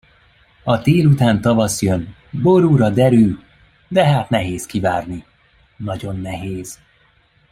[0.63, 3.35] A tél után tavasz jön, borúra derű,
[3.87, 5.25] de hát nehéz kivárni,
[5.77, 6.79] nagyon nehéz.